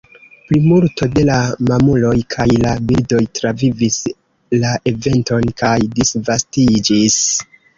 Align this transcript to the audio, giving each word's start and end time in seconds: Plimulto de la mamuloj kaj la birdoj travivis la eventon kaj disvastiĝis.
Plimulto 0.45 1.07
de 1.17 1.25
la 1.29 1.35
mamuloj 1.71 2.13
kaj 2.35 2.47
la 2.63 2.71
birdoj 2.93 3.21
travivis 3.41 4.01
la 4.65 4.73
eventon 4.93 5.49
kaj 5.65 5.77
disvastiĝis. 6.01 7.21